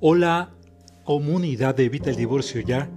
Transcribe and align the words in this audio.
Hola, 0.00 0.54
comunidad 1.02 1.74
de 1.74 1.86
Evita 1.86 2.10
el 2.10 2.14
Divorcio 2.14 2.60
Ya. 2.60 2.88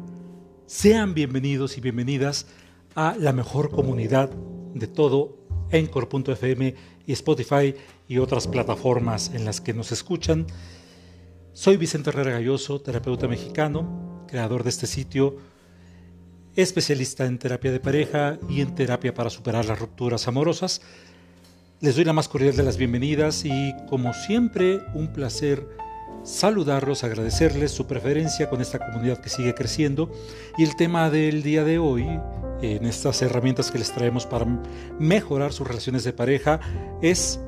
Sean 0.68 1.16
bienvenidos 1.16 1.76
y 1.80 1.82
bienvenidas 1.82 2.46
a 2.94 3.16
la 3.18 3.34
mejor 3.34 3.72
comunidad 3.72 4.30
de 4.76 4.86
todo, 4.86 5.36
Encore.fm 5.72 6.76
y 7.08 7.12
Spotify 7.14 7.74
y 8.08 8.20
otras 8.20 8.48
plataformas 8.48 9.32
en 9.34 9.46
las 9.46 9.62
que 9.62 9.74
nos 9.74 9.92
escuchan. 9.92 10.46
Soy 11.54 11.78
Vicente 11.78 12.12
Herrera 12.12 12.34
Galloso, 12.34 12.82
terapeuta 12.82 13.28
mexicano, 13.28 14.28
creador 14.28 14.64
de 14.64 14.70
este 14.70 14.86
sitio, 14.86 15.38
especialista 16.56 17.26
en 17.26 17.40
terapia 17.40 17.72
de 17.72 17.80
pareja 17.80 18.38
y 18.48 18.62
en 18.62 18.76
terapia 18.76 19.12
para 19.12 19.32
superar 19.32 19.66
las 19.66 19.80
rupturas 19.80 20.28
amorosas. 20.28 20.84
Les 21.80 21.96
doy 21.96 22.06
la 22.06 22.14
más 22.14 22.30
cordial 22.30 22.56
de 22.56 22.62
las 22.62 22.78
bienvenidas 22.78 23.44
y 23.44 23.74
como 23.90 24.14
siempre 24.14 24.82
un 24.94 25.12
placer 25.12 25.66
saludarlos, 26.24 27.04
agradecerles 27.04 27.72
su 27.72 27.88
preferencia 27.88 28.50
con 28.50 28.62
esta 28.62 28.80
comunidad 28.80 29.20
que 29.20 29.30
sigue 29.30 29.54
creciendo. 29.54 30.12
Y 30.58 30.64
el 30.64 30.76
tema 30.76 31.10
del 31.10 31.44
día 31.44 31.64
de 31.64 31.80
hoy, 31.80 32.08
en 32.62 32.86
estas 32.86 33.22
herramientas 33.22 33.72
que 33.72 33.80
les 33.80 33.92
traemos 33.92 34.26
para 34.26 34.46
mejorar 35.00 35.54
sus 35.54 35.68
relaciones 35.68 36.04
de 36.04 36.14
pareja, 36.14 36.60
es 37.02 37.40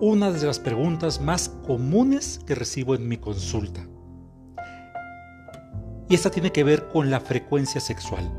una 0.00 0.32
de 0.32 0.46
las 0.46 0.58
preguntas 0.58 1.20
más 1.20 1.48
comunes 1.66 2.40
que 2.46 2.54
recibo 2.54 2.94
en 2.94 3.08
mi 3.08 3.18
consulta. 3.18 3.86
Y 6.08 6.14
esta 6.14 6.30
tiene 6.30 6.52
que 6.52 6.64
ver 6.64 6.88
con 6.88 7.10
la 7.10 7.20
frecuencia 7.20 7.80
sexual. 7.80 8.30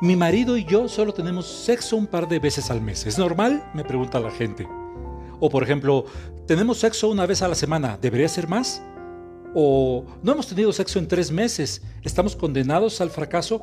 Mi 0.00 0.16
marido 0.16 0.56
y 0.56 0.64
yo 0.64 0.88
solo 0.88 1.14
tenemos 1.14 1.46
sexo 1.46 1.96
un 1.96 2.06
par 2.06 2.28
de 2.28 2.38
veces 2.38 2.70
al 2.70 2.80
mes. 2.80 3.06
¿Es 3.06 3.18
normal? 3.18 3.64
Me 3.74 3.84
pregunta 3.84 4.20
la 4.20 4.30
gente. 4.30 4.66
O 5.40 5.50
por 5.50 5.62
ejemplo, 5.62 6.06
tenemos 6.46 6.78
sexo 6.78 7.08
una 7.08 7.26
vez 7.26 7.42
a 7.42 7.48
la 7.48 7.54
semana, 7.54 7.98
¿debería 8.00 8.28
ser 8.28 8.48
más? 8.48 8.82
O 9.54 10.04
no 10.22 10.32
hemos 10.32 10.48
tenido 10.48 10.72
sexo 10.72 10.98
en 10.98 11.08
tres 11.08 11.30
meses, 11.30 11.82
¿estamos 12.02 12.36
condenados 12.36 13.00
al 13.00 13.10
fracaso? 13.10 13.62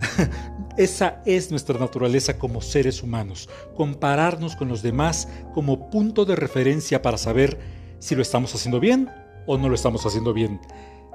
Esa 0.76 1.22
es 1.26 1.50
nuestra 1.50 1.78
naturaleza 1.78 2.38
como 2.38 2.60
seres 2.60 3.02
humanos, 3.02 3.48
compararnos 3.76 4.56
con 4.56 4.68
los 4.68 4.82
demás 4.82 5.28
como 5.54 5.90
punto 5.90 6.24
de 6.24 6.36
referencia 6.36 7.02
para 7.02 7.18
saber 7.18 7.58
si 7.98 8.14
lo 8.14 8.22
estamos 8.22 8.54
haciendo 8.54 8.80
bien 8.80 9.10
o 9.46 9.58
no 9.58 9.68
lo 9.68 9.74
estamos 9.74 10.04
haciendo 10.06 10.32
bien. 10.32 10.60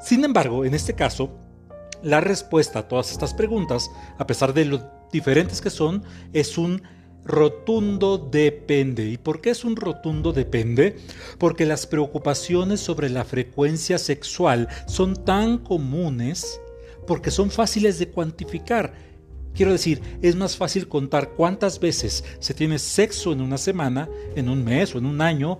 Sin 0.02 0.23
embargo, 0.26 0.66
en 0.66 0.73
este 0.73 0.94
caso, 0.94 1.38
la 2.02 2.20
respuesta 2.20 2.80
a 2.80 2.88
todas 2.88 3.12
estas 3.12 3.34
preguntas, 3.34 3.90
a 4.17 4.28
pesar 4.28 4.54
de 4.54 4.66
lo 4.66 4.92
diferentes 5.12 5.62
que 5.62 5.70
son, 5.70 6.04
es 6.34 6.58
un 6.58 6.84
rotundo 7.26 8.18
depende. 8.18 9.08
¿Y 9.08 9.18
por 9.18 9.42
qué 9.42 9.52
es 9.52 9.64
un 9.64 9.76
rotundo 9.76 10.34
depende? 10.34 10.98
Porque 11.38 11.66
las 11.66 11.88
preocupaciones 11.88 12.80
sobre 12.80 13.10
la 13.10 13.24
frecuencia 13.24 13.98
sexual 13.98 14.68
son 14.88 15.24
tan 15.26 15.58
comunes 15.58 16.60
porque 17.08 17.32
son 17.32 17.52
fáciles 17.52 18.00
de 18.00 18.10
cuantificar. 18.10 18.94
Quiero 19.54 19.72
decir, 19.72 20.02
es 20.22 20.36
más 20.36 20.58
fácil 20.58 20.88
contar 20.88 21.32
cuántas 21.32 21.80
veces 21.80 22.24
se 22.40 22.54
tiene 22.54 22.80
sexo 22.80 23.32
en 23.32 23.42
una 23.42 23.58
semana, 23.58 24.10
en 24.36 24.50
un 24.50 24.64
mes 24.64 24.96
o 24.96 24.98
en 24.98 25.06
un 25.06 25.22
año, 25.22 25.60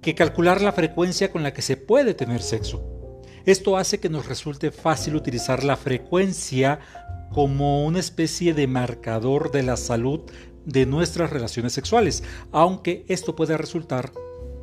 que 0.00 0.14
calcular 0.14 0.60
la 0.60 0.72
frecuencia 0.72 1.30
con 1.30 1.42
la 1.42 1.52
que 1.52 1.62
se 1.62 1.76
puede 1.76 2.14
tener 2.14 2.42
sexo. 2.42 2.82
Esto 3.46 3.76
hace 3.76 4.00
que 4.00 4.08
nos 4.08 4.26
resulte 4.26 4.70
fácil 4.70 5.16
utilizar 5.16 5.64
la 5.64 5.76
frecuencia 5.76 6.80
como 7.30 7.84
una 7.84 8.00
especie 8.00 8.54
de 8.54 8.66
marcador 8.66 9.50
de 9.50 9.62
la 9.62 9.76
salud 9.76 10.22
de 10.64 10.86
nuestras 10.86 11.30
relaciones 11.30 11.72
sexuales, 11.72 12.22
aunque 12.52 13.04
esto 13.08 13.36
puede 13.36 13.56
resultar 13.56 14.12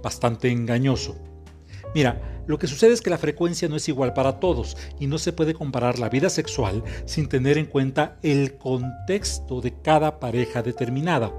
bastante 0.02 0.50
engañoso. 0.50 1.18
Mira, 1.94 2.44
lo 2.48 2.58
que 2.58 2.68
sucede 2.68 2.94
es 2.94 3.02
que 3.02 3.10
la 3.10 3.18
frecuencia 3.18 3.68
no 3.68 3.76
es 3.76 3.88
igual 3.88 4.14
para 4.14 4.40
todos 4.40 4.78
y 5.00 5.08
no 5.08 5.18
se 5.18 5.34
puede 5.34 5.54
comparar 5.54 6.00
la 6.00 6.10
vida 6.10 6.30
sexual 6.30 6.84
sin 7.06 7.28
tener 7.28 7.58
en 7.58 7.66
cuenta 7.66 8.18
el 8.24 8.58
contexto 8.58 9.62
de 9.62 9.80
cada 9.82 10.20
pareja 10.20 10.64
determinada. 10.64 11.32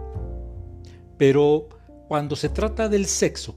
Pero 1.18 1.68
cuando 2.08 2.36
se 2.36 2.48
trata 2.48 2.88
del 2.88 3.06
sexo, 3.06 3.56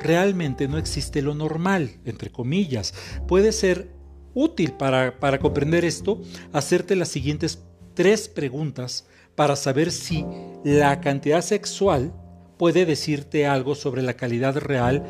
realmente 0.00 0.68
no 0.68 0.78
existe 0.78 1.22
lo 1.22 1.34
normal, 1.34 2.00
entre 2.04 2.30
comillas. 2.30 2.94
Puede 3.26 3.52
ser 3.52 3.90
útil 4.34 4.72
para, 4.72 5.18
para 5.20 5.38
comprender 5.38 5.84
esto 5.84 6.20
hacerte 6.52 6.96
las 6.96 7.08
siguientes 7.08 7.62
tres 7.94 8.28
preguntas 8.28 9.06
para 9.34 9.56
saber 9.56 9.90
si 9.90 10.24
la 10.64 11.00
cantidad 11.00 11.42
sexual 11.42 12.12
puede 12.58 12.86
decirte 12.86 13.46
algo 13.46 13.74
sobre 13.74 14.02
la 14.02 14.14
calidad 14.14 14.56
real 14.56 15.04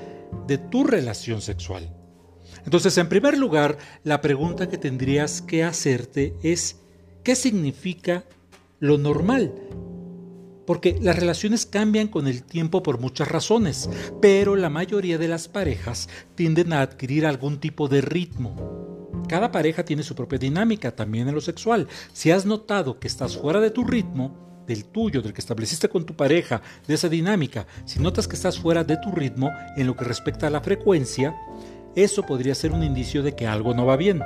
de 0.46 0.58
tu 0.58 0.84
relación 0.84 1.42
sexual. 1.42 1.94
Entonces, 2.64 2.96
en 2.98 3.08
primer 3.08 3.36
lugar, 3.36 3.78
la 4.04 4.20
pregunta 4.20 4.68
que 4.68 4.78
tendrías 4.78 5.42
que 5.42 5.64
hacerte 5.64 6.34
es, 6.42 6.76
¿qué 7.22 7.34
significa 7.34 8.24
lo 8.78 8.98
normal? 8.98 9.52
Porque 10.66 10.96
las 11.00 11.16
relaciones 11.16 11.66
cambian 11.66 12.08
con 12.08 12.28
el 12.28 12.44
tiempo 12.44 12.82
por 12.82 13.00
muchas 13.00 13.28
razones, 13.28 13.90
pero 14.20 14.54
la 14.54 14.70
mayoría 14.70 15.18
de 15.18 15.28
las 15.28 15.48
parejas 15.48 16.08
tienden 16.36 16.72
a 16.72 16.82
adquirir 16.82 17.26
algún 17.26 17.58
tipo 17.58 17.88
de 17.88 18.00
ritmo, 18.00 18.71
cada 19.32 19.50
pareja 19.50 19.82
tiene 19.82 20.02
su 20.02 20.14
propia 20.14 20.38
dinámica, 20.38 20.94
también 20.94 21.26
en 21.26 21.34
lo 21.34 21.40
sexual. 21.40 21.88
Si 22.12 22.30
has 22.30 22.44
notado 22.44 23.00
que 23.00 23.08
estás 23.08 23.38
fuera 23.38 23.60
de 23.60 23.70
tu 23.70 23.82
ritmo, 23.82 24.62
del 24.66 24.84
tuyo, 24.84 25.22
del 25.22 25.32
que 25.32 25.40
estableciste 25.40 25.88
con 25.88 26.04
tu 26.04 26.14
pareja, 26.14 26.60
de 26.86 26.92
esa 26.92 27.08
dinámica, 27.08 27.66
si 27.86 27.98
notas 27.98 28.28
que 28.28 28.36
estás 28.36 28.58
fuera 28.58 28.84
de 28.84 28.98
tu 28.98 29.10
ritmo 29.10 29.50
en 29.78 29.86
lo 29.86 29.96
que 29.96 30.04
respecta 30.04 30.48
a 30.48 30.50
la 30.50 30.60
frecuencia, 30.60 31.34
eso 31.96 32.24
podría 32.24 32.54
ser 32.54 32.72
un 32.72 32.82
indicio 32.82 33.22
de 33.22 33.34
que 33.34 33.46
algo 33.46 33.72
no 33.72 33.86
va 33.86 33.96
bien. 33.96 34.20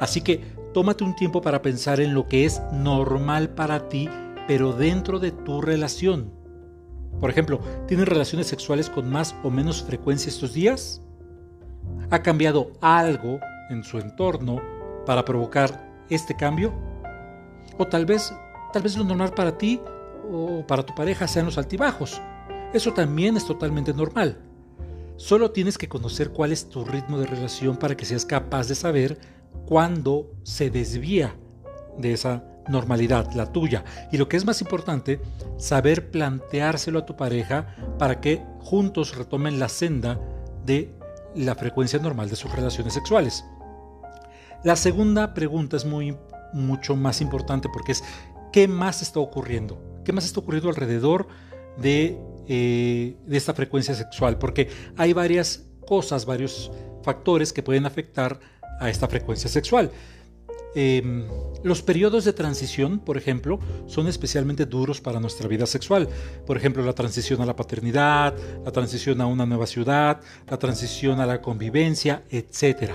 Así 0.00 0.22
que 0.22 0.40
tómate 0.72 1.04
un 1.04 1.14
tiempo 1.14 1.42
para 1.42 1.60
pensar 1.60 2.00
en 2.00 2.14
lo 2.14 2.26
que 2.26 2.46
es 2.46 2.62
normal 2.72 3.50
para 3.50 3.90
ti, 3.90 4.08
pero 4.48 4.72
dentro 4.72 5.18
de 5.18 5.32
tu 5.32 5.60
relación. 5.60 6.32
Por 7.20 7.28
ejemplo, 7.28 7.60
¿tienes 7.86 8.08
relaciones 8.08 8.46
sexuales 8.46 8.88
con 8.88 9.10
más 9.10 9.34
o 9.42 9.50
menos 9.50 9.82
frecuencia 9.82 10.30
estos 10.30 10.54
días? 10.54 11.02
¿Ha 12.08 12.22
cambiado 12.22 12.72
algo 12.80 13.38
en 13.70 13.84
su 13.84 13.98
entorno 13.98 14.60
para 15.06 15.24
provocar 15.24 15.88
este 16.10 16.36
cambio? 16.36 16.72
O 17.78 17.86
tal 17.86 18.04
vez, 18.04 18.34
tal 18.72 18.82
vez 18.82 18.96
lo 18.96 19.04
normal 19.04 19.32
para 19.34 19.56
ti 19.56 19.80
o 20.30 20.64
para 20.66 20.84
tu 20.84 20.94
pareja 20.94 21.26
sean 21.26 21.46
los 21.46 21.58
altibajos. 21.58 22.20
Eso 22.72 22.92
también 22.92 23.36
es 23.36 23.46
totalmente 23.46 23.92
normal. 23.94 24.38
Solo 25.16 25.50
tienes 25.50 25.76
que 25.76 25.88
conocer 25.88 26.30
cuál 26.30 26.52
es 26.52 26.68
tu 26.68 26.84
ritmo 26.84 27.18
de 27.18 27.26
relación 27.26 27.76
para 27.76 27.96
que 27.96 28.04
seas 28.04 28.24
capaz 28.24 28.68
de 28.68 28.74
saber 28.74 29.18
cuándo 29.66 30.32
se 30.44 30.70
desvía 30.70 31.34
de 31.98 32.12
esa 32.12 32.44
normalidad, 32.68 33.32
la 33.34 33.52
tuya. 33.52 33.84
Y 34.12 34.16
lo 34.16 34.28
que 34.28 34.36
es 34.36 34.44
más 34.44 34.60
importante, 34.60 35.20
saber 35.58 36.10
planteárselo 36.10 37.00
a 37.00 37.06
tu 37.06 37.16
pareja 37.16 37.74
para 37.98 38.20
que 38.20 38.42
juntos 38.60 39.16
retomen 39.16 39.58
la 39.58 39.68
senda 39.68 40.18
de 40.64 40.94
la 41.34 41.54
frecuencia 41.54 41.98
normal 41.98 42.30
de 42.30 42.36
sus 42.36 42.52
relaciones 42.52 42.94
sexuales. 42.94 43.44
La 44.62 44.76
segunda 44.76 45.32
pregunta 45.32 45.76
es 45.76 45.84
muy, 45.84 46.16
mucho 46.52 46.96
más 46.96 47.20
importante 47.20 47.68
porque 47.72 47.92
es 47.92 48.04
¿qué 48.52 48.68
más 48.68 49.02
está 49.02 49.20
ocurriendo? 49.20 50.02
¿Qué 50.04 50.12
más 50.12 50.24
está 50.24 50.40
ocurriendo 50.40 50.68
alrededor 50.68 51.28
de, 51.78 52.18
eh, 52.46 53.16
esta 53.30 53.54
frecuencia 53.54 53.94
sexual? 53.94 54.38
Porque 54.38 54.68
hay 54.96 55.12
varias 55.12 55.66
cosas, 55.86 56.26
varios 56.26 56.70
factores 57.02 57.52
que 57.52 57.62
pueden 57.62 57.86
afectar 57.86 58.38
a 58.80 58.90
esta 58.90 59.08
frecuencia 59.08 59.48
sexual. 59.48 59.90
Em, 60.74 61.26
los 61.64 61.82
periodos 61.82 62.24
de 62.24 62.32
transición, 62.32 63.00
por 63.00 63.16
ejemplo, 63.16 63.58
son 63.86 64.06
especialmente 64.06 64.66
duros 64.66 65.00
para 65.00 65.18
nuestra 65.18 65.48
vida 65.48 65.66
sexual. 65.66 66.08
Por 66.46 66.56
ejemplo, 66.56 66.84
la 66.84 66.92
transición 66.92 67.40
a 67.40 67.46
la 67.46 67.56
paternidad, 67.56 68.34
la 68.64 68.70
transición 68.70 69.20
a 69.20 69.26
una 69.26 69.46
nueva 69.46 69.66
ciudad, 69.66 70.20
la 70.48 70.58
transición 70.58 71.18
a 71.20 71.26
la 71.26 71.42
convivencia, 71.42 72.22
etc. 72.30 72.92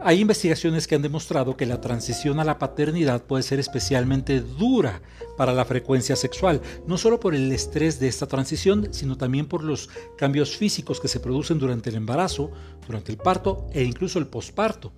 Hay 0.00 0.20
investigaciones 0.20 0.86
que 0.86 0.94
han 0.94 1.02
demostrado 1.02 1.56
que 1.56 1.66
la 1.66 1.80
transición 1.80 2.38
a 2.38 2.44
la 2.44 2.60
paternidad 2.60 3.24
puede 3.24 3.42
ser 3.42 3.58
especialmente 3.58 4.40
dura 4.40 5.02
para 5.36 5.52
la 5.52 5.64
frecuencia 5.64 6.14
sexual, 6.14 6.60
no 6.86 6.96
solo 6.96 7.18
por 7.18 7.34
el 7.34 7.50
estrés 7.50 7.98
de 7.98 8.06
esta 8.06 8.28
transición, 8.28 8.88
sino 8.92 9.18
también 9.18 9.46
por 9.46 9.64
los 9.64 9.90
cambios 10.16 10.56
físicos 10.56 11.00
que 11.00 11.08
se 11.08 11.18
producen 11.18 11.58
durante 11.58 11.90
el 11.90 11.96
embarazo, 11.96 12.52
durante 12.86 13.10
el 13.10 13.18
parto 13.18 13.66
e 13.72 13.82
incluso 13.82 14.20
el 14.20 14.28
posparto. 14.28 14.92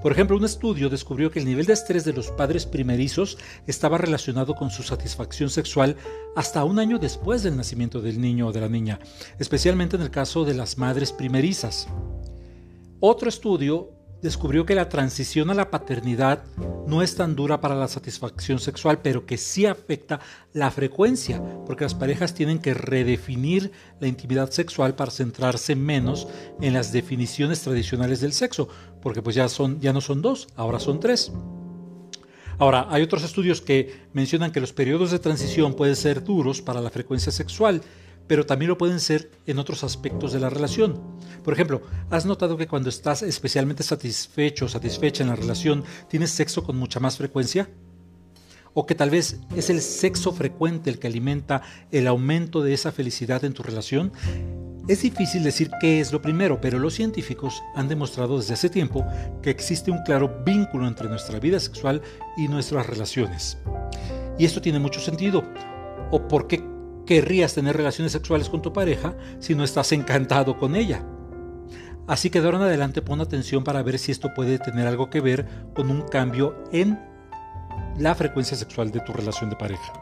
Por 0.00 0.12
ejemplo, 0.12 0.36
un 0.36 0.44
estudio 0.44 0.88
descubrió 0.88 1.32
que 1.32 1.40
el 1.40 1.44
nivel 1.44 1.66
de 1.66 1.72
estrés 1.72 2.04
de 2.04 2.12
los 2.12 2.30
padres 2.30 2.66
primerizos 2.66 3.36
estaba 3.66 3.98
relacionado 3.98 4.54
con 4.54 4.70
su 4.70 4.84
satisfacción 4.84 5.50
sexual 5.50 5.96
hasta 6.36 6.64
un 6.64 6.78
año 6.78 7.00
después 7.00 7.42
del 7.42 7.56
nacimiento 7.56 8.00
del 8.00 8.20
niño 8.20 8.46
o 8.46 8.52
de 8.52 8.60
la 8.60 8.68
niña, 8.68 9.00
especialmente 9.40 9.96
en 9.96 10.02
el 10.02 10.10
caso 10.10 10.44
de 10.44 10.54
las 10.54 10.78
madres 10.78 11.12
primerizas. 11.12 11.88
Otro 13.00 13.28
estudio 13.28 13.99
descubrió 14.22 14.66
que 14.66 14.74
la 14.74 14.88
transición 14.88 15.50
a 15.50 15.54
la 15.54 15.70
paternidad 15.70 16.44
no 16.86 17.02
es 17.02 17.14
tan 17.14 17.36
dura 17.36 17.60
para 17.60 17.74
la 17.74 17.88
satisfacción 17.88 18.58
sexual, 18.58 19.00
pero 19.02 19.26
que 19.26 19.36
sí 19.36 19.66
afecta 19.66 20.20
la 20.52 20.70
frecuencia, 20.70 21.42
porque 21.66 21.84
las 21.84 21.94
parejas 21.94 22.34
tienen 22.34 22.58
que 22.58 22.74
redefinir 22.74 23.72
la 24.00 24.08
intimidad 24.08 24.50
sexual 24.50 24.94
para 24.94 25.10
centrarse 25.10 25.76
menos 25.76 26.28
en 26.60 26.74
las 26.74 26.92
definiciones 26.92 27.60
tradicionales 27.62 28.20
del 28.20 28.32
sexo, 28.32 28.68
porque 29.00 29.22
pues 29.22 29.36
ya, 29.36 29.48
son, 29.48 29.80
ya 29.80 29.92
no 29.92 30.00
son 30.00 30.22
dos, 30.22 30.48
ahora 30.56 30.80
son 30.80 31.00
tres. 31.00 31.32
Ahora, 32.58 32.88
hay 32.90 33.02
otros 33.02 33.24
estudios 33.24 33.62
que 33.62 34.02
mencionan 34.12 34.52
que 34.52 34.60
los 34.60 34.74
periodos 34.74 35.12
de 35.12 35.18
transición 35.18 35.72
pueden 35.72 35.96
ser 35.96 36.22
duros 36.22 36.60
para 36.60 36.82
la 36.82 36.90
frecuencia 36.90 37.32
sexual 37.32 37.80
pero 38.30 38.46
también 38.46 38.68
lo 38.68 38.78
pueden 38.78 39.00
ser 39.00 39.28
en 39.44 39.58
otros 39.58 39.82
aspectos 39.82 40.32
de 40.32 40.38
la 40.38 40.48
relación. 40.48 41.02
Por 41.42 41.52
ejemplo, 41.52 41.82
¿has 42.10 42.26
notado 42.26 42.56
que 42.56 42.68
cuando 42.68 42.88
estás 42.88 43.24
especialmente 43.24 43.82
satisfecho 43.82 44.66
o 44.66 44.68
satisfecha 44.68 45.24
en 45.24 45.30
la 45.30 45.34
relación, 45.34 45.82
tienes 46.08 46.30
sexo 46.30 46.62
con 46.62 46.76
mucha 46.76 47.00
más 47.00 47.16
frecuencia? 47.16 47.68
¿O 48.72 48.86
que 48.86 48.94
tal 48.94 49.10
vez 49.10 49.40
es 49.56 49.68
el 49.68 49.80
sexo 49.80 50.30
frecuente 50.30 50.90
el 50.90 51.00
que 51.00 51.08
alimenta 51.08 51.62
el 51.90 52.06
aumento 52.06 52.62
de 52.62 52.72
esa 52.72 52.92
felicidad 52.92 53.44
en 53.44 53.52
tu 53.52 53.64
relación? 53.64 54.12
Es 54.86 55.02
difícil 55.02 55.42
decir 55.42 55.68
qué 55.80 55.98
es 55.98 56.12
lo 56.12 56.22
primero, 56.22 56.60
pero 56.60 56.78
los 56.78 56.94
científicos 56.94 57.60
han 57.74 57.88
demostrado 57.88 58.38
desde 58.38 58.54
hace 58.54 58.68
tiempo 58.68 59.04
que 59.42 59.50
existe 59.50 59.90
un 59.90 60.04
claro 60.04 60.44
vínculo 60.46 60.86
entre 60.86 61.08
nuestra 61.08 61.40
vida 61.40 61.58
sexual 61.58 62.00
y 62.36 62.46
nuestras 62.46 62.86
relaciones. 62.86 63.58
Y 64.38 64.44
esto 64.44 64.60
tiene 64.60 64.78
mucho 64.78 65.00
sentido. 65.00 65.42
¿O 66.12 66.28
por 66.28 66.46
qué 66.46 66.62
querrías 67.06 67.54
tener 67.54 67.76
relaciones 67.76 68.12
sexuales 68.12 68.48
con 68.48 68.62
tu 68.62 68.72
pareja 68.72 69.14
si 69.38 69.54
no 69.54 69.64
estás 69.64 69.92
encantado 69.92 70.58
con 70.58 70.76
ella. 70.76 71.04
Así 72.06 72.30
que 72.30 72.40
de 72.40 72.46
ahora 72.46 72.58
en 72.58 72.64
adelante 72.64 73.02
pon 73.02 73.20
atención 73.20 73.62
para 73.62 73.82
ver 73.82 73.98
si 73.98 74.10
esto 74.10 74.34
puede 74.34 74.58
tener 74.58 74.86
algo 74.86 75.10
que 75.10 75.20
ver 75.20 75.46
con 75.74 75.90
un 75.90 76.02
cambio 76.02 76.64
en 76.72 76.98
la 77.98 78.14
frecuencia 78.14 78.56
sexual 78.56 78.90
de 78.90 79.00
tu 79.00 79.12
relación 79.12 79.50
de 79.50 79.56
pareja. 79.56 79.92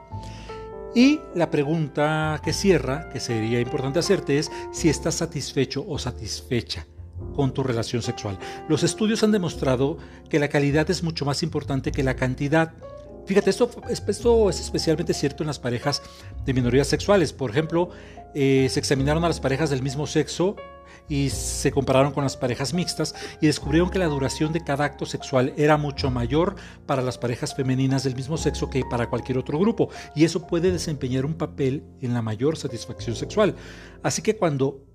Y 0.94 1.20
la 1.34 1.50
pregunta 1.50 2.40
que 2.42 2.52
cierra, 2.52 3.08
que 3.10 3.20
sería 3.20 3.60
importante 3.60 3.98
hacerte, 3.98 4.38
es 4.38 4.50
si 4.72 4.88
estás 4.88 5.16
satisfecho 5.16 5.84
o 5.86 5.98
satisfecha 5.98 6.86
con 7.34 7.52
tu 7.52 7.62
relación 7.62 8.02
sexual. 8.02 8.38
Los 8.68 8.82
estudios 8.82 9.22
han 9.22 9.32
demostrado 9.32 9.98
que 10.28 10.38
la 10.38 10.48
calidad 10.48 10.90
es 10.90 11.02
mucho 11.02 11.24
más 11.24 11.42
importante 11.42 11.92
que 11.92 12.02
la 12.02 12.16
cantidad. 12.16 12.72
Fíjate, 13.28 13.50
esto, 13.50 13.70
es 13.90 14.58
especialmente 14.58 15.12
cierto 15.12 15.42
en 15.42 15.48
las 15.48 15.58
parejas 15.58 16.00
de 16.46 16.54
minorías 16.54 16.88
sexuales. 16.88 17.34
Por 17.34 17.50
ejemplo, 17.50 17.90
eh, 18.34 18.68
se 18.70 18.80
examinaron 18.80 19.22
a 19.22 19.28
las 19.28 19.38
parejas 19.38 19.68
del 19.68 19.82
mismo 19.82 20.06
sexo 20.06 20.56
y 21.10 21.28
se 21.28 21.70
compararon 21.70 22.12
con 22.12 22.24
las 22.24 22.38
parejas 22.38 22.72
mixtas 22.72 23.14
y 23.42 23.46
descubrieron 23.46 23.90
que 23.90 23.98
la 23.98 24.06
duración 24.06 24.54
de 24.54 24.64
cada 24.64 24.86
acto 24.86 25.04
sexual 25.04 25.52
era 25.58 25.76
mucho 25.76 26.10
mayor 26.10 26.56
para 26.86 27.02
las 27.02 27.18
parejas 27.18 27.54
femeninas 27.54 28.02
del 28.02 28.16
mismo 28.16 28.38
sexo 28.38 28.70
que 28.70 28.82
para 28.88 29.10
cualquier 29.10 29.36
otro 29.36 29.58
grupo 29.58 29.90
y 30.16 30.24
eso 30.24 30.46
puede 30.46 30.72
desempeñar 30.72 31.26
un 31.26 31.34
papel 31.34 31.84
en 32.00 32.14
la 32.14 32.22
mayor 32.22 32.56
satisfacción 32.56 33.14
sexual. 33.14 33.54
Así 34.02 34.22
que 34.22 34.36
cuando, 34.36 34.86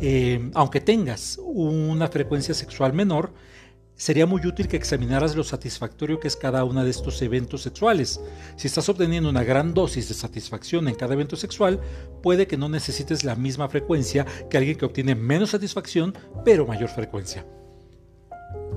eh, 0.00 0.50
aunque 0.54 0.80
tengas 0.80 1.38
una 1.44 2.08
frecuencia 2.08 2.54
sexual 2.54 2.92
menor, 2.92 3.32
sería 3.98 4.26
muy 4.26 4.46
útil 4.46 4.68
que 4.68 4.76
examinaras 4.76 5.36
lo 5.36 5.44
satisfactorio 5.44 6.20
que 6.20 6.28
es 6.28 6.36
cada 6.36 6.64
uno 6.64 6.84
de 6.84 6.90
estos 6.90 7.20
eventos 7.20 7.62
sexuales. 7.62 8.20
Si 8.56 8.68
estás 8.68 8.88
obteniendo 8.88 9.28
una 9.28 9.42
gran 9.42 9.74
dosis 9.74 10.08
de 10.08 10.14
satisfacción 10.14 10.88
en 10.88 10.94
cada 10.94 11.14
evento 11.14 11.36
sexual, 11.36 11.80
puede 12.22 12.46
que 12.46 12.56
no 12.56 12.68
necesites 12.68 13.24
la 13.24 13.34
misma 13.34 13.68
frecuencia 13.68 14.24
que 14.48 14.56
alguien 14.56 14.78
que 14.78 14.86
obtiene 14.86 15.16
menos 15.16 15.50
satisfacción, 15.50 16.14
pero 16.44 16.64
mayor 16.64 16.88
frecuencia. 16.88 17.44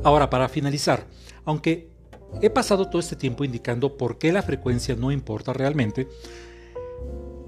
Ahora, 0.04 0.30
para 0.30 0.50
finalizar, 0.50 1.06
aunque 1.46 1.92
he 2.42 2.50
pasado 2.50 2.90
todo 2.90 3.00
este 3.00 3.16
tiempo 3.16 3.44
indicando 3.44 3.98
por 3.98 4.18
qué 4.18 4.32
la 4.32 4.42
frecuencia 4.42 4.96
no 4.96 5.12
importa 5.12 5.54
realmente, 5.54 6.08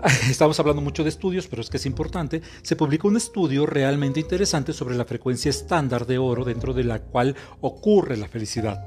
estamos 0.29 0.59
hablando 0.59 0.81
mucho 0.81 1.03
de 1.03 1.09
estudios, 1.09 1.47
pero 1.47 1.61
es 1.61 1.69
que 1.69 1.77
es 1.77 1.85
importante, 1.85 2.41
se 2.61 2.75
publicó 2.75 3.07
un 3.07 3.17
estudio 3.17 3.65
realmente 3.65 4.19
interesante 4.19 4.73
sobre 4.73 4.95
la 4.95 5.05
frecuencia 5.05 5.49
estándar 5.49 6.05
de 6.05 6.17
oro 6.17 6.43
dentro 6.43 6.73
de 6.73 6.83
la 6.83 6.99
cual 6.99 7.35
ocurre 7.61 8.17
la 8.17 8.27
felicidad. 8.27 8.85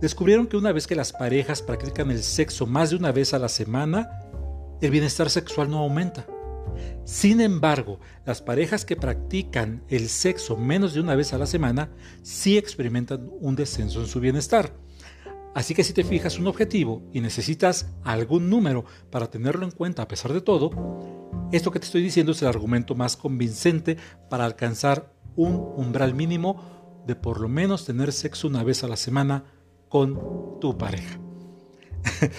Descubrieron 0.00 0.48
que 0.48 0.56
una 0.56 0.72
vez 0.72 0.86
que 0.86 0.96
las 0.96 1.12
parejas 1.12 1.62
practican 1.62 2.10
el 2.10 2.22
sexo 2.22 2.66
más 2.66 2.90
de 2.90 2.96
una 2.96 3.12
vez 3.12 3.32
a 3.32 3.38
la 3.38 3.48
semana, 3.48 4.08
el 4.80 4.90
bienestar 4.90 5.30
sexual 5.30 5.70
no 5.70 5.78
aumenta. 5.78 6.26
Sin 7.04 7.40
embargo, 7.40 8.00
las 8.24 8.42
parejas 8.42 8.84
que 8.84 8.96
practican 8.96 9.84
el 9.88 10.08
sexo 10.08 10.56
menos 10.56 10.94
de 10.94 11.00
una 11.00 11.14
vez 11.14 11.32
a 11.32 11.38
la 11.38 11.46
semana 11.46 11.90
sí 12.22 12.58
experimentan 12.58 13.30
un 13.40 13.54
descenso 13.54 14.00
en 14.00 14.08
su 14.08 14.18
bienestar. 14.18 14.72
Así 15.56 15.72
que 15.72 15.84
si 15.84 15.94
te 15.94 16.04
fijas 16.04 16.38
un 16.38 16.48
objetivo 16.48 17.02
y 17.14 17.22
necesitas 17.22 17.86
algún 18.04 18.50
número 18.50 18.84
para 19.10 19.30
tenerlo 19.30 19.64
en 19.64 19.70
cuenta 19.70 20.02
a 20.02 20.06
pesar 20.06 20.34
de 20.34 20.42
todo, 20.42 20.70
esto 21.50 21.70
que 21.70 21.80
te 21.80 21.86
estoy 21.86 22.02
diciendo 22.02 22.32
es 22.32 22.42
el 22.42 22.48
argumento 22.48 22.94
más 22.94 23.16
convincente 23.16 23.96
para 24.28 24.44
alcanzar 24.44 25.14
un 25.34 25.54
umbral 25.54 26.12
mínimo 26.12 27.02
de 27.06 27.14
por 27.14 27.40
lo 27.40 27.48
menos 27.48 27.86
tener 27.86 28.12
sexo 28.12 28.48
una 28.48 28.64
vez 28.64 28.84
a 28.84 28.86
la 28.86 28.96
semana 28.96 29.44
con 29.88 30.60
tu 30.60 30.76
pareja. 30.76 31.18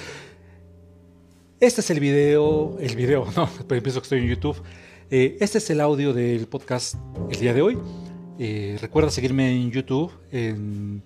Este 1.59 1.81
es 1.81 1.89
el 1.89 1.99
video, 1.99 2.77
el 2.79 2.95
video, 2.95 3.25
no, 3.35 3.49
pues 3.67 3.79
empiezo 3.79 3.99
que 3.99 4.05
estoy 4.05 4.19
en 4.19 4.27
YouTube. 4.27 4.61
Eh, 5.09 5.37
este 5.39 5.57
es 5.57 5.67
el 5.71 5.81
audio 5.81 6.13
del 6.13 6.45
podcast 6.47 6.93
el 7.31 7.39
día 7.39 7.55
de 7.55 7.63
hoy. 7.63 7.79
Eh, 8.37 8.77
recuerda 8.79 9.09
seguirme 9.09 9.59
en 9.59 9.71
YouTube, 9.71 10.11
en 10.31 11.01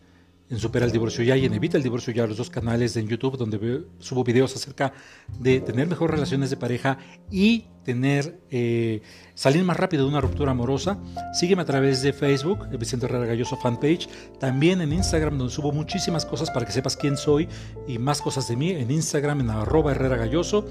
en 0.52 0.60
Supera 0.60 0.86
el 0.86 0.92
Divorcio 0.92 1.24
Ya 1.24 1.38
y 1.38 1.46
en 1.46 1.54
Evita 1.54 1.78
el 1.78 1.84
Divorcio 1.84 2.14
Ya, 2.14 2.28
los 2.28 2.38
dos 2.38 2.50
canales 2.50 2.96
en 2.98 3.08
YouTube 3.08 3.38
donde 3.38 3.86
subo 4.00 4.24
videos 4.24 4.54
acerca 4.56 4.94
de 5.40 5.62
tener 5.62 5.88
mejores 5.88 6.14
relaciones 6.14 6.50
de 6.50 6.58
pareja 6.58 6.98
y 7.32 7.68
tener 7.86 8.38
eh, 8.52 9.02
salir 9.34 9.64
más 9.64 9.78
rápido 9.78 10.04
de 10.04 10.10
una 10.10 10.20
ruptura 10.20 10.52
amorosa. 10.52 11.00
Sígueme 11.34 11.62
a 11.62 11.66
través 11.66 12.04
de 12.04 12.12
Facebook, 12.12 12.68
Vicente 12.78 13.06
Herrera 13.06 13.26
Galloso 13.26 13.56
fanpage, 13.56 14.10
también 14.40 14.82
en 14.82 14.92
Instagram 14.92 15.38
donde 15.38 15.54
subo 15.54 15.72
muchísimas 15.72 16.26
cosas 16.26 16.52
para 16.52 16.66
que 16.66 16.74
sepas 16.74 16.98
quién 16.98 17.16
soy 17.16 17.48
y 17.88 17.98
más 17.98 18.22
cosas 18.22 18.48
de 18.50 18.58
mí 18.58 18.72
en 18.72 18.92
Instagram 18.92 19.40
en 19.40 19.50
arroba 19.52 19.92
Herrera 19.92 20.18
Galloso. 20.18 20.66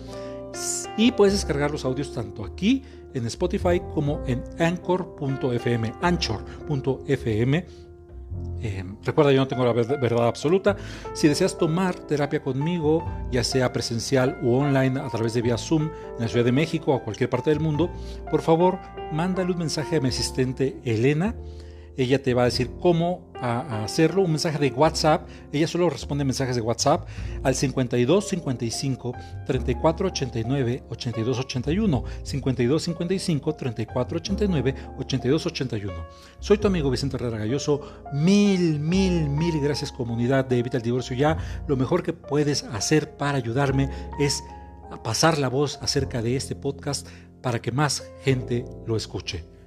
Y 0.98 1.12
puedes 1.12 1.32
descargar 1.32 1.70
los 1.70 1.86
audios 1.86 2.12
tanto 2.12 2.44
aquí 2.44 2.82
en 3.14 3.24
Spotify 3.26 3.80
como 3.94 4.22
en 4.26 4.42
anchor.fm, 4.58 5.94
anchor.fm 6.02 7.66
eh, 8.62 8.84
recuerda, 9.04 9.32
yo 9.32 9.38
no 9.38 9.48
tengo 9.48 9.64
la 9.64 9.72
verdad 9.72 10.26
absoluta. 10.26 10.76
Si 11.14 11.28
deseas 11.28 11.56
tomar 11.56 11.94
terapia 11.94 12.42
conmigo, 12.42 13.04
ya 13.30 13.42
sea 13.42 13.72
presencial 13.72 14.38
o 14.44 14.58
online 14.58 15.00
a 15.00 15.08
través 15.08 15.32
de 15.32 15.42
vía 15.42 15.56
Zoom 15.56 15.84
en 15.84 16.20
la 16.20 16.28
Ciudad 16.28 16.44
de 16.44 16.52
México 16.52 16.92
o 16.92 17.02
cualquier 17.02 17.30
parte 17.30 17.50
del 17.50 17.60
mundo, 17.60 17.90
por 18.30 18.42
favor, 18.42 18.78
mándale 19.12 19.52
un 19.52 19.58
mensaje 19.58 19.96
a 19.96 20.00
mi 20.00 20.08
asistente 20.08 20.78
Elena 20.84 21.34
ella 22.02 22.22
te 22.22 22.32
va 22.32 22.42
a 22.42 22.44
decir 22.46 22.70
cómo 22.80 23.30
hacerlo, 23.40 24.22
un 24.22 24.30
mensaje 24.30 24.58
de 24.58 24.70
WhatsApp, 24.70 25.28
ella 25.52 25.66
solo 25.66 25.90
responde 25.90 26.24
mensajes 26.24 26.56
de 26.56 26.62
WhatsApp 26.62 27.06
al 27.42 27.54
52 27.54 28.28
55 28.28 29.12
34 29.46 30.08
89 30.08 30.84
82 30.88 31.38
81, 31.38 32.04
52 32.22 32.82
55 32.82 33.54
34 33.54 34.18
89 34.18 34.74
82 34.98 35.46
81. 35.46 35.92
Soy 36.38 36.58
tu 36.58 36.66
amigo 36.68 36.90
Vicente 36.90 37.16
Herrera 37.16 37.38
Galloso, 37.38 37.80
mil, 38.12 38.80
mil, 38.80 39.28
mil 39.28 39.60
gracias 39.60 39.92
comunidad 39.92 40.46
de 40.46 40.58
Evita 40.58 40.78
el 40.78 40.82
Divorcio 40.82 41.14
Ya, 41.14 41.36
lo 41.66 41.76
mejor 41.76 42.02
que 42.02 42.14
puedes 42.14 42.64
hacer 42.64 43.16
para 43.16 43.36
ayudarme 43.36 43.90
es 44.18 44.42
pasar 45.04 45.38
la 45.38 45.48
voz 45.48 45.78
acerca 45.82 46.22
de 46.22 46.36
este 46.36 46.56
podcast 46.56 47.06
para 47.42 47.60
que 47.60 47.72
más 47.72 48.04
gente 48.22 48.64
lo 48.86 48.96
escuche. 48.96 49.59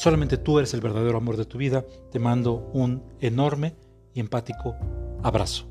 Solamente 0.00 0.38
tú 0.38 0.58
eres 0.58 0.72
el 0.72 0.80
verdadero 0.80 1.18
amor 1.18 1.36
de 1.36 1.44
tu 1.44 1.58
vida. 1.58 1.84
Te 2.10 2.18
mando 2.18 2.70
un 2.72 3.02
enorme 3.20 3.76
y 4.14 4.20
empático 4.20 4.74
abrazo. 5.22 5.68